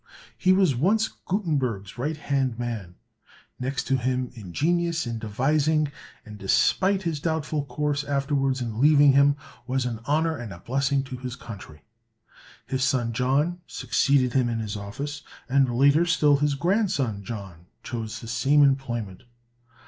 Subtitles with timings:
[0.35, 2.95] He was once Gutenberg's right hand man,
[3.59, 5.91] next to him in genius in devising,
[6.25, 9.35] and, despite his doubtful course afterwards in leaving him,
[9.67, 11.83] was an honor and a blessing to his country.
[12.65, 18.21] His son John succeeded him in his office, and later still his grandson John chose
[18.21, 19.21] the same employment.